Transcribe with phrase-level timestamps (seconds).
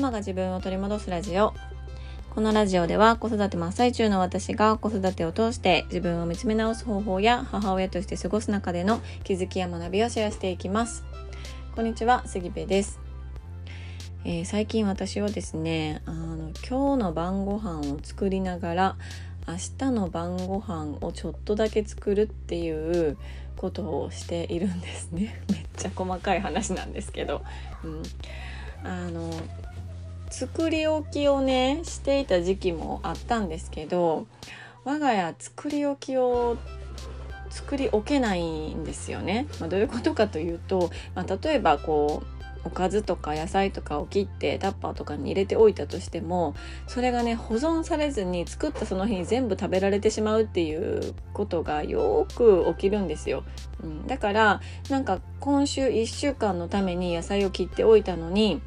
[0.00, 1.52] マが自分を取り戻すラジオ。
[2.30, 11.04] このラジオでは子育て真っ最中の私が子育てを通して自分を見つめ直す方法や母親として過ごす中での気づきや学びをシェアしていきます。
[11.74, 12.98] こんにちは杉部です、
[14.24, 18.96] えー最近私はですねあの今日の晩ご飯を作りながら
[19.46, 23.18] 明日の晩ご飯をちょっとだけ作るっていう
[23.56, 25.42] ことをしているんですね。
[25.52, 27.42] めっちゃ細かい話なんですけど、
[27.84, 28.02] うん、
[28.82, 29.30] あの
[30.30, 34.26] 作り置きをねしていた時期もあったんですけど
[34.84, 36.56] 我が家作り置きを
[37.50, 39.46] 作り置けないんですよね。
[39.58, 46.54] まあ、どういうことかというと、まあ、例えばこうおかずとか野菜とかを切ってタッパーとかに入れておいたとしても
[46.86, 53.44] それがね保存されずに作ったその日に全部食べられてしまうっていうことがよく起きるんですよ。
[53.82, 58.60] うん、だからなんか今週1週間のために野菜を切っておいたのに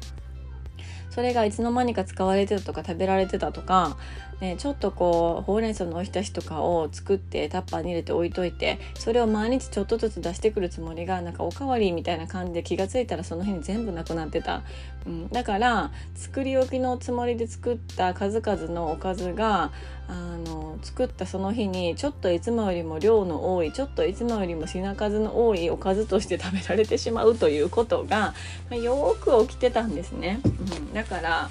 [1.14, 3.96] それがいつの間にか使われてたとか食べられてたとか、
[4.44, 14.62] ね、ちょっとこうほうれん草のおひたしとかを作ってタッパーに入れて置いといてそれを毎日ちょっとずつ出してくるつもりがなんかおかわりみたいな感じで気が付いたらその日に全部なくなってた、
[15.06, 19.72] うん、だから作り置きのつもりで作った数々のおかずが
[20.08, 20.12] あ
[20.46, 28.34] の作ったその日にちょっといつもよりも量の多いちょっといつもよりも品数の多いおかずとして食べられてしまうということが、
[28.68, 30.40] まあ、よく起きてたんですね。
[30.44, 31.48] うん、だから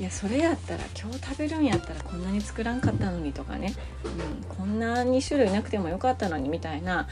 [0.00, 7.06] いやそれやったら今日食べるんやったらこんなに作らんかったのにとかね、うん、こんなに種類なくてもよかったのにみたいな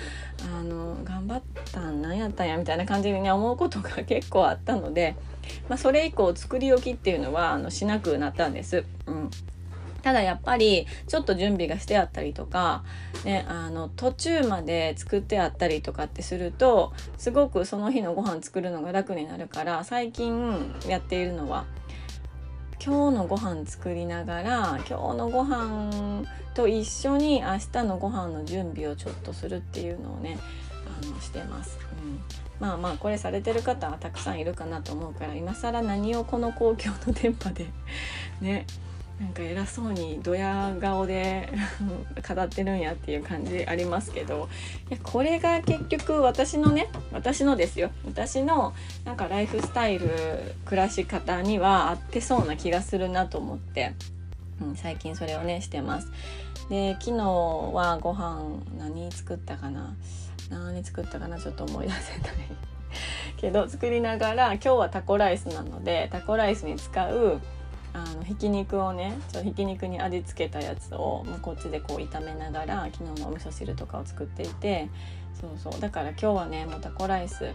[0.52, 5.14] あの頑張ったんなんやったんやみたいな感じに、ね、思うことが結構あったので、
[5.68, 8.84] まあ、それ以降作り置きっていうのはあのしなくなったんです。
[9.06, 9.30] うん
[10.02, 12.82] ただやっぱりちょっと準備がしてあったりとか、
[13.24, 21.66] ね、あの途中まで作ってあったりとかってするとすごくその日のご飯作るのが楽になるから最近やっているのは
[22.84, 30.36] 今日のご飯作りながら今日のご飯と一緒に明日のご飯の準備をちょっとするっていうのをね
[30.84, 31.78] あのしてます。
[32.04, 32.20] うん
[32.58, 37.66] まあまあこれされてる方はたくさんいるかなと思うから今更何をこの公共の電波で
[38.40, 38.66] ね
[39.22, 41.48] なんか偉そうにドヤ顔で
[42.28, 44.48] 語ってるんやっていう感じありますけど
[44.90, 47.90] いやこれが結局私のね私のですよ。
[48.04, 48.74] 私の
[49.04, 50.08] なんかライフスタイル
[50.64, 53.94] 暮らし方には合ってそうな気がするなと思って、
[54.60, 56.10] うん、最近それをねしてます。
[56.68, 59.94] で昨日はご飯何作ったかな？
[60.50, 61.38] 何作ったかな？
[61.38, 62.30] ちょっと思い出せない。
[63.36, 67.40] けど作りながら今日はタコライスなのでタコライスに使う
[67.94, 74.88] あのひき肉をねちょひき肉に味付けたやつをもうこっちでこう炒めながら昨日のお味噌汁とかを作っていて
[75.40, 75.80] そうそう。
[75.80, 77.52] だから今日はねもうタコライス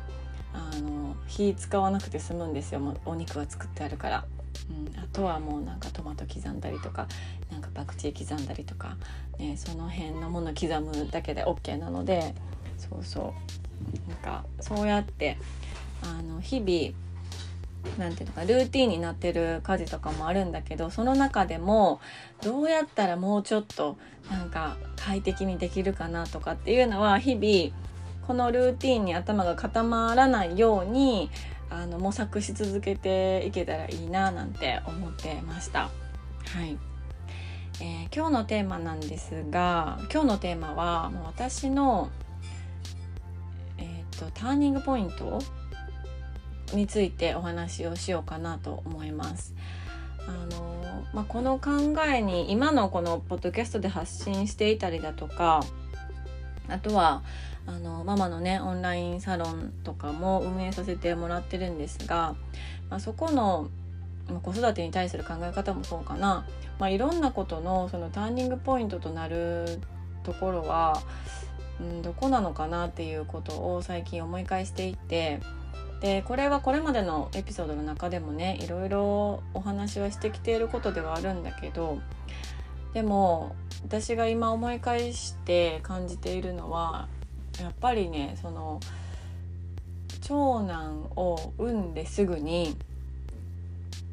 [0.54, 2.80] あの火使わなくて済むんですよ。
[2.80, 4.26] もうお肉は作ってあるから。
[4.70, 7.08] うん、あとはもうなんかトマト刻んだりとか
[7.52, 8.98] なんかパクチー刻んだりとか、
[9.38, 12.34] ね、その辺のもの刻むだけで OK なので
[12.78, 13.34] そうそ
[14.06, 14.10] う。
[14.10, 15.38] なんかそうやって
[16.02, 17.07] あの日々
[17.98, 22.00] なんていうのかルーティンになってる家事とかもあるんだけどその中でも
[22.42, 23.98] どうやったらもうちょっと
[24.30, 27.76] なんか快適にできるかなとかっていうのは日々
[28.28, 31.30] このルーティンに頭が固まらないように
[31.70, 35.82] あの模索し続けていけたらいいななんて思ってました。
[35.82, 35.90] は
[36.66, 36.78] い
[37.80, 42.10] えー今日のテーマなんですが今日のテーマはもう私の、
[43.78, 45.40] えー、とターニングポイント
[46.74, 49.56] についてお話をしようかなと思います。
[50.28, 51.72] あのまあ、この考
[52.06, 55.64] えに今のこのポッドキャストで発信していたりだとか
[56.68, 57.24] あとは
[57.66, 62.36] あのママのねオンラインサロンとかも運営させてもらってるんですが、
[62.90, 63.70] まあ、そこの
[64.42, 66.46] 子育てに対する考え方もそうかな、
[66.80, 69.80] まあ、いろんなことのそのターニングポイントとなる
[70.24, 71.02] ところは、
[71.80, 75.40] うん、どこなのかなっていうことを最近思い返していて
[76.02, 82.00] でこれはこれまでのエピソードの中でもねいろいろお話はしてきていることではあるんだけど
[82.94, 87.08] でも私が今思い返して感じているのは
[87.60, 88.80] やっぱりねその
[90.22, 92.76] 長男を産んですぐに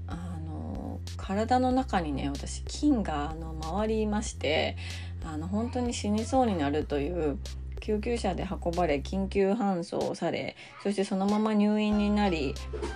[0.07, 0.17] あ
[0.47, 4.77] の体の中にね私菌があの回りまして
[5.25, 7.39] あの本当に死にそうになるという
[7.85, 12.55] 救急車で運ばれ緊急搬送されそしてそのまま入院になり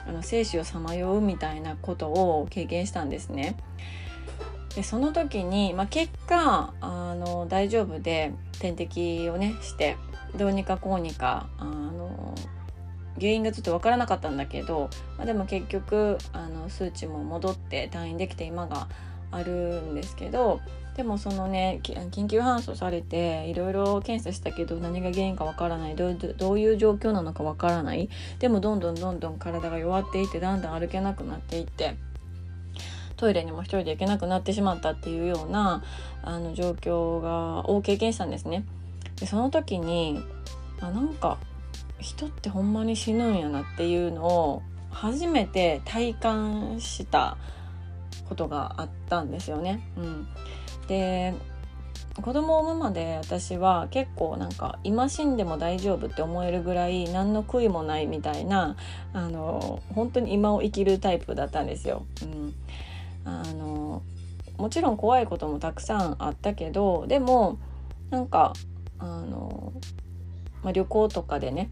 [0.08, 3.56] あの生死をさまようみたいなことを経験したんですね。
[4.74, 9.96] でその時に、まあ、結果あの大丈夫で点滴をねして
[10.36, 12.34] どうにかこうにかあの
[13.18, 14.88] 原因がちょっと分からなかったんだけど、
[15.18, 18.88] まあ、でも結局あの数値も戻って退院できて今が
[19.30, 20.60] あるんですけど
[20.98, 28.08] でもそのね緊急搬送されていろいろ検査したけど何が原因かわからないどういう状況なのかわからない
[28.40, 31.94] でもどんどんどんどん体が弱っていってだんだん歩けなくなっていって
[33.16, 35.84] トイレにも一人で行けなくなってしまったっていうような
[36.24, 38.64] あの状況がを経験したんですね。
[39.20, 40.20] でその時に
[40.80, 41.38] あなんか
[42.00, 47.36] 人ってほんまに死ぬんやなっていうのを初めて体感した
[48.28, 49.80] ことがあったんですよね。
[49.96, 50.28] うん、
[50.88, 51.34] で
[52.20, 58.76] 子供を産むまで私は結構なんか今死んでも大丈夫って思えるぐらい何の悔いもないみたいな
[59.12, 62.04] あの本当に今を生きるタイプだったんですよ。
[62.22, 62.54] うん、
[63.24, 64.02] あの
[64.56, 67.58] もちろん怖いこともたくさんあったけどでも
[68.10, 68.52] なんか
[68.98, 69.72] あの、
[70.64, 71.70] まあ、旅行とかでね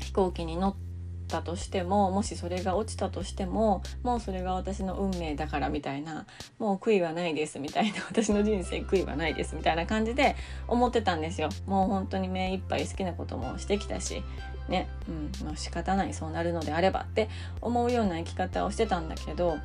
[0.00, 0.91] 飛行機に乗って
[1.32, 6.26] たとしてももしそれが落ちたとしてももうそれが私の運命だからみたいな
[6.58, 10.36] もう悔いはないですみたいな 私の人生悔いはないですみたいな感じで
[10.68, 14.22] 思ってたんですよもう本当に目いっぱい好きなこともしてきたし
[14.68, 17.28] ねうんまあ、仕方ないそうなるのであればって
[17.60, 19.58] 思うような生き方をしてたんだけど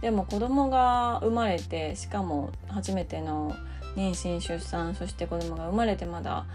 [0.00, 3.54] でも子供が生まれてしかも初めての
[3.94, 6.46] 妊娠出産そして子供が生まれてまだ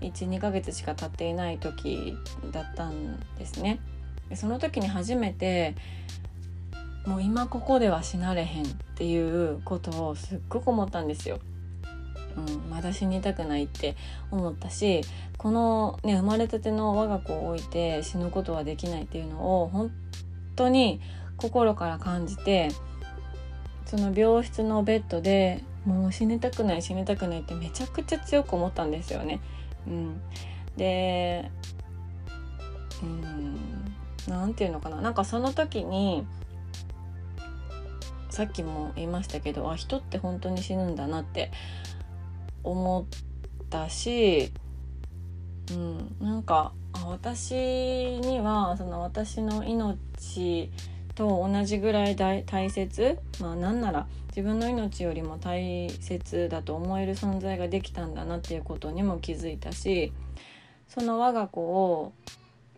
[0.00, 2.16] 12ヶ月しか経っていない時
[2.52, 3.80] だったんですね。
[4.34, 5.74] その時に初めて
[7.06, 11.38] もう今ここでは死なれへんっていうことをすっごく思ったんですよ。
[12.36, 13.96] うん、まだ死にたくないって
[14.30, 15.00] 思ったし
[15.36, 19.90] この、ね、生まれたての我が子を置いて死ぬことはできないっていうのを本
[20.54, 21.00] 当に
[21.38, 22.68] 心から感じて
[23.84, 29.40] その病室のベッドでもう死にたくない死にたくないってめちゃくちゃ強く思ったんですよね。
[29.88, 30.20] うん、
[30.76, 31.50] で
[33.02, 33.90] うん
[34.28, 35.00] 何て言うのかな？
[35.00, 36.26] なんかその時に
[38.30, 41.50] さっきも言いましたけどあ人って本当に死ぬんだなって
[42.62, 43.04] 思っ
[43.68, 44.52] たし、
[45.70, 46.72] うん、なんか
[47.06, 47.54] 私
[48.20, 50.70] にはその私の命
[51.14, 60.12] と同じぐらい大切まあなんなら自分の命よりも大切だと思える存在ができたんだなっていうことにも気づいたし
[60.88, 62.12] その我が子を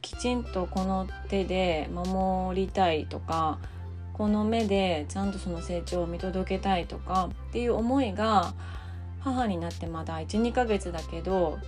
[0.02, 3.58] きちんとこの手で守りたいとか
[4.12, 8.52] この目でちゃんとその成長を見届けたいとかっていう思いが
[9.20, 11.58] 母になってまだ12ヶ月だけど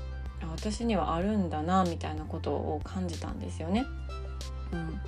[0.51, 3.87] 私にはあるんだなみたいなことを感じたんですよね。
[4.73, 5.01] うん、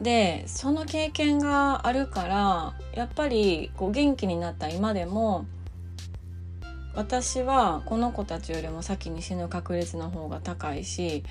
[0.00, 5.46] でその経験があるからやっぱりこう元気になった今でも
[6.98, 11.22] 私はこの子たちよりも先に死ぬ確率の方が高いし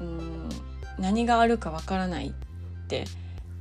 [0.00, 0.48] うん
[0.98, 2.32] 何があるかわからないっ
[2.88, 3.04] て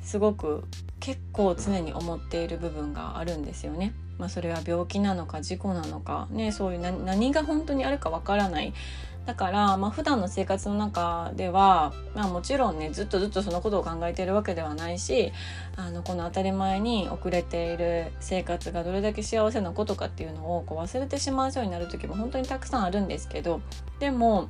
[0.01, 0.63] すごく
[1.01, 3.94] 結構常に思っている部分があるんですよね。
[4.18, 8.74] まあ、それは病気なのか事故なのか、ね、そういう何が本当にあるかわからない
[9.25, 15.31] だから、まあ普段の生活の中では、まあ、もちろんねずっとずっとそのことを考えているわけではないし
[15.75, 23.62] あのこの当たり前に遅れている生活がどれだけ幸せなことかっていうのをこう忘れてしまうようになる時も本当にたくさんあるんですけど
[24.00, 24.50] でも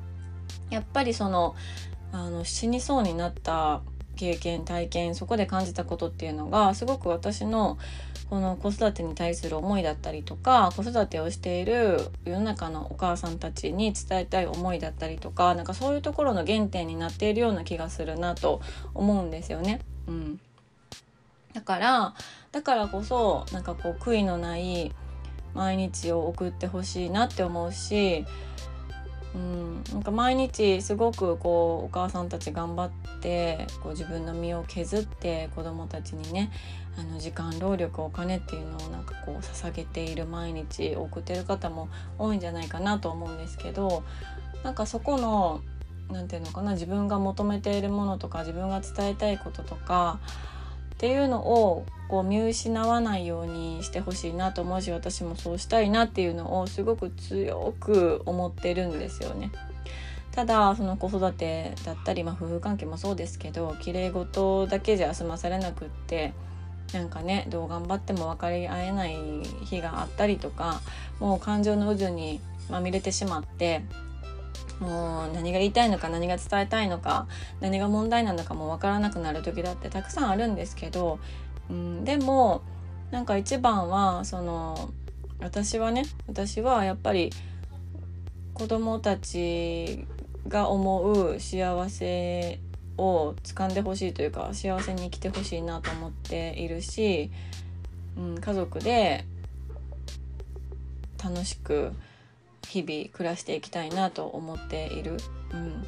[0.69, 1.55] やっぱりその
[2.13, 3.81] あの死にそうになった
[4.15, 7.77] 経験体験そこで感じたことっていうのがすごく私の
[8.31, 18.61] この子育てに対する思いだったりとか子育てをしている世の中のお母さんたちに伝えたい思いだったりとかなんかそういうところの原点になっているような気がするなと
[18.93, 19.81] 思うんですよね。
[20.07, 20.39] うん、
[21.53, 22.13] だから
[22.53, 24.93] だからこそなんかこう悔いのない
[25.53, 28.25] 毎日を送ってほしいなって思うし
[29.33, 36.51] うん、なんか毎日すごくこうお母さんたち頑張ってこう自分の身を削って子どもたちにね
[36.97, 41.87] あの時間労力お金っていうのをなんかこう捧げている毎日を送ってる方も
[42.19, 44.03] 多いんじゃないかなと思うんですけど
[44.63, 45.61] なんかそこの
[46.11, 50.19] 何て言うのかな自分が求めているものとか自分が伝えたいこととか
[51.01, 59.51] っていうのをこう見失わないようにしてほしいなと思うし私もそうしたいなっていうのをすごく強く思ってるんですよね。
[60.31, 66.35] ただその子育てだったり、まあ、夫婦関係もそうですけど綺麗事だけじゃ済まされなくって
[66.93, 69.17] なんかねどう頑張っても分かり合えない
[69.65, 70.81] 日があったりとか
[71.19, 73.81] もう感情の渦にまみれてしまって
[74.81, 77.27] もう何が言いたいのか何が伝えたいのか
[77.59, 81.19] 何が問題なのかも分からなくなる時だってたくさんあるんですけど、
[81.69, 82.63] うん、でも
[83.11, 84.91] なんか一番はその
[85.39, 87.31] 私はね私はやっぱり
[88.55, 90.05] 子供たち
[90.47, 92.59] が思う幸せ
[92.97, 97.31] を掴んでほしいというか幸せに生きてほしいなと思っているし、
[98.17, 99.25] うん、家族で
[101.23, 101.93] 楽しく
[102.71, 105.17] 日々暮らしていきたいなと思っている。
[105.51, 105.85] うん、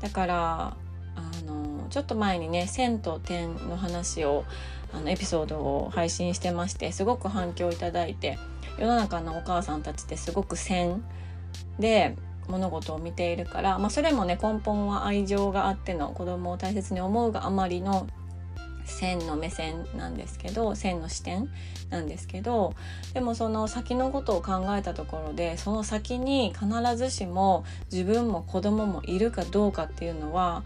[0.00, 0.76] だから
[1.16, 4.44] あのちょっと前にね「線と点」の話を
[4.92, 8.38] あのエピソードを配信してましてすごく反響いただいて
[8.78, 11.02] 世の中のお母さんたちってすごく線
[11.80, 12.16] で
[12.48, 18.06] 物事を見ているから、まあ、それもね根本は愛情があっての子供を大切に思うがあまりの
[18.84, 21.48] 線の目線なんですけど線の視点
[21.90, 22.74] なんですけど
[23.14, 30.64] でもその先のことを考えたところでその先に必ずしも自分も子供もいるかどうかっていうのは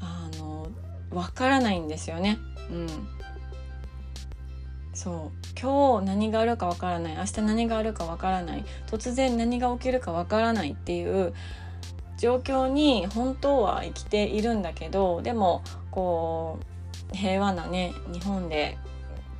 [0.00, 0.68] あの
[1.10, 2.38] 分からないんですよね。
[2.70, 2.88] うん、
[4.92, 5.60] そう。
[5.60, 7.16] 今日何があるかわからない。
[7.16, 8.64] 明日何があるかわからない。
[8.88, 11.32] 突然何が起きるかわからないっていう
[12.18, 16.75] 状況に本当は生きているんだけどでもこう
[17.12, 18.78] 平和なね日本で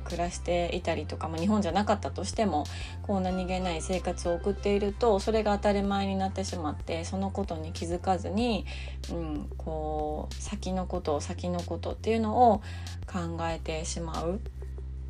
[0.07, 2.65] 暮らしていたりとか、まあ、日本じゃなかったとしても
[3.03, 8.65] こう何気ない生活を送っているとそれが当たり前になってしまってそのことに気づかずに、
[9.11, 12.61] うん、こう先のことを先のことっていうのを
[13.05, 14.39] 考えてしまう。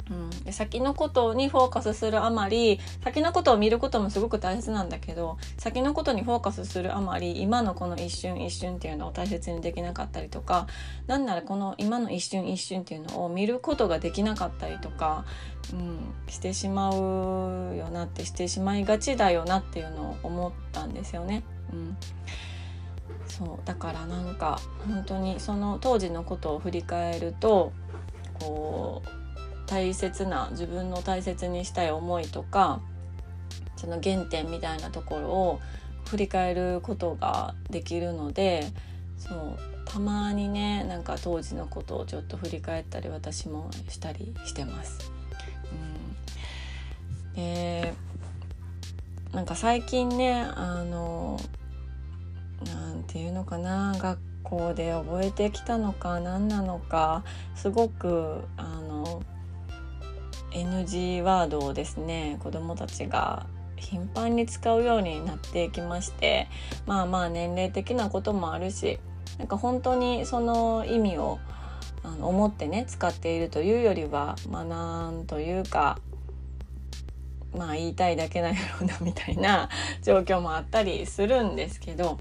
[0.09, 10.67] うん、で先のことにフォーカスするあまり先のことを見ることもすごく大切なんだけど先のことにフォーカスするあまり今のこの一瞬一瞬っていうのを大切にできなかったりとか
[11.07, 15.25] なんならこの今の一瞬一瞬っていうのを見ることができなかったりとか、
[15.73, 21.43] うん、してしまうよなってしてしまいがちだよなっていうのを思ったんですよね。
[21.73, 21.97] うん。
[23.27, 23.65] そう。
[23.65, 27.73] だからなんか本当にその当時のことを振り返ると
[28.39, 29.26] こう
[29.67, 32.81] 大切な自分の大切にしたい思いとか
[33.75, 35.59] その原点みたいなところを
[36.09, 38.71] 振り返ることができるので
[39.17, 45.11] そうたまにねなんか当時のことをちょっと振り返ったり私もしたりしてます。
[47.31, 47.93] うん、で
[49.33, 51.39] なんか最近ねあの
[52.65, 57.23] なんていうのかな学校で覚えてきたのか何なのか
[57.55, 58.76] すごくあ
[60.51, 66.47] NG ワードをですね子どもたちが頻繁に使うようになっていきまして
[66.85, 68.99] まあまあ年齢的なこともあるし
[69.37, 71.39] なんか本当にその意味を
[72.03, 75.99] あの思ってね使っているというよりはまあなんというか
[77.55, 79.69] まあ言いたいだけなんやろうなみたいな
[80.03, 82.17] 状況もあったりするんですけど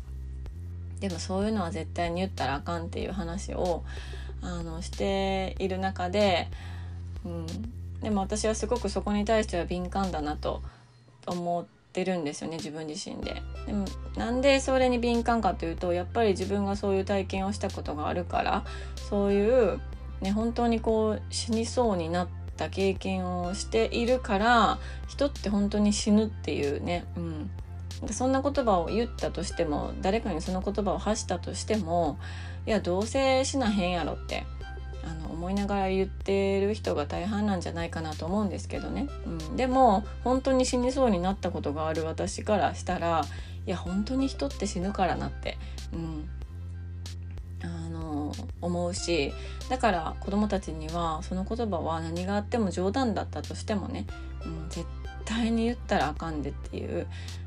[1.00, 3.84] でもそういうのは絶対に言ったらあかんっていう話を
[4.42, 6.48] あのしている中で、
[7.24, 7.46] うん、
[8.02, 10.62] でも私はすごくそこに対しては敏感だなと
[11.26, 13.42] 思ってるんですよね自分自身で。
[13.66, 13.86] でも
[14.16, 18.64] なんでそれに敏感かというとやっぱり自分がそういう体験をしたことがあるから
[19.08, 19.80] そういう
[20.20, 27.50] ね本当にこう死にそうになった経験をしているから人って本当に死ぬっていうね、うん、
[28.10, 32.18] そんな言葉を言ったとしても誰かにその言葉を発したとしても
[32.66, 34.44] いやどうせ死なへんやろって
[35.06, 43.24] あの思いながら言ってる人が大半なんじゃないかなと思うんですけどね、うん、でも本当に死にそうになったことがある私からしたら
[43.66, 45.56] いや本当に人って死ぬからなって、
[45.92, 46.28] うん、
[47.62, 49.32] あの思うし
[49.68, 54.06] だから子供たちにはその言葉は何があっても冗談だったとしてもね、
[54.44, 54.84] うん、絶
[55.24, 57.06] 対に言ったらあかんでっていう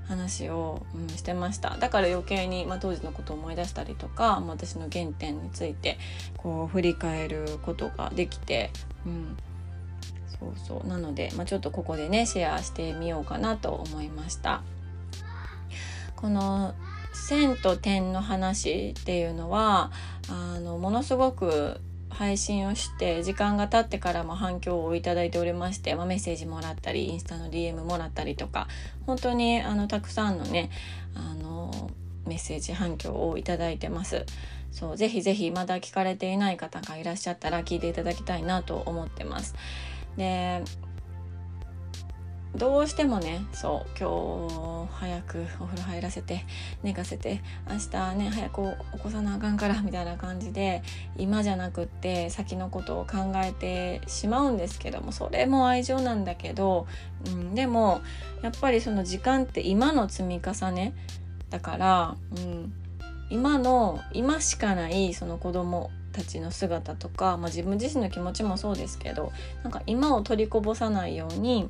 [0.09, 1.77] 話を、うん、してました。
[1.77, 5.97] だから余計に、まあ、当時のことを思い出したりとか、まあ、私の原点について
[6.35, 8.71] こう振り返ることができて、
[9.05, 9.37] うん、
[10.39, 10.87] そうそう。
[10.87, 14.63] なので、まあ、ちょっとここでねシェアしてみようかなと思いました。
[16.15, 16.73] この
[17.13, 19.91] 線と点の話っていうのは
[20.27, 21.79] あのものすごく
[22.19, 28.67] 配信をして時間が経ってからも反響をいただいておりまして、まあ、メッセージもらったりインスタの DM もらったりとか
[29.05, 30.69] 本当にあのたくさんのね
[31.15, 31.89] あの
[32.27, 34.25] メッセージ反響をいただいてます。
[34.73, 39.55] そうぜひぜひまだ聞かれていない方がいらっしゃったら聞いていただきたいなと思ってます。
[40.17, 40.61] で
[42.55, 46.45] どうしてもねそう今日早くお風呂入らせて
[46.81, 48.61] 寝かせて明日ね早く
[48.97, 50.81] 起こさなあかんから みたいな感じで
[51.15, 56.87] 今じゃなくって先のことを考えてしまうんですけどもそれも愛情なんだけど、
[57.27, 58.01] うん、でも
[58.41, 60.93] やっぱりその時間って今の積み重ね
[61.51, 62.73] だから、うん、
[63.29, 69.31] 今の今しかないその子供たちの姿とか、まあ、自分自身の気持ちもそうですけど
[69.63, 71.69] なんか今を取りこぼさないように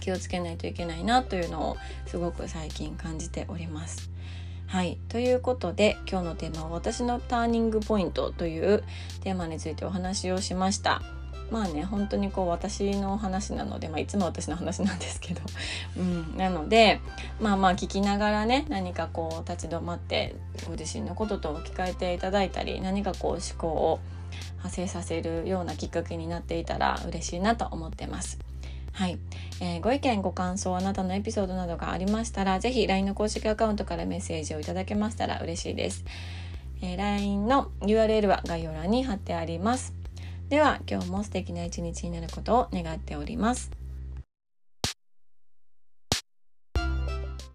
[0.00, 1.76] 気をつけないといけないなというのを
[2.06, 4.10] すごく最近感じております。
[4.66, 8.82] はいということで今日のテーマは「私のターニングポイント」という
[9.22, 11.02] テーマについてお話をしました。
[11.50, 15.42] まあね本当にこう私の話なので、まあ、いつも私の話なんですけど、
[15.96, 17.00] うん、なので
[17.40, 20.34] まあまあ聞きながらね何かこう立ち止まって
[20.66, 24.00] ご自身のことと置き換えていただいたり何かこう思考を
[24.56, 28.38] 派生させるようなきっかけになっていたら嬉しいなと思ってます。
[28.96, 29.18] はい、
[29.60, 36.02] えー、ご意見ご感想あなたのエピソードなどがありましたら是非 LINE の公式アカウントからメッセージをいただけましたら嬉しいです、
[36.80, 39.94] えー、LINE の URL は概要欄に貼ってあります。
[40.48, 43.85] では今日も素敵な一日になることを願っております。